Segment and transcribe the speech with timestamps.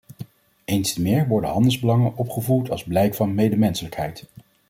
[0.65, 4.25] Eens te meer worden handelsbelangen opgevoerd als blijk van medemenselijkheid.